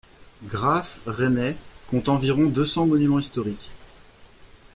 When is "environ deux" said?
2.09-2.65